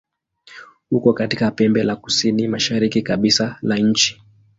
[0.91, 4.21] Uko katika pembe la kusini-mashariki kabisa la nchi.